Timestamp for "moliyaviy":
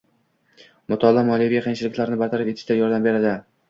1.29-1.63